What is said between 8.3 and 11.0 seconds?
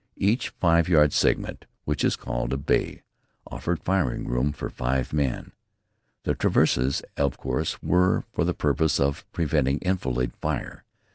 for the purpose of preventing enfilade fire.